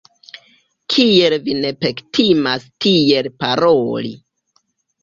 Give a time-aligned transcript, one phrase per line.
[0.93, 4.13] Kiel vi ne pektimas tiel paroli!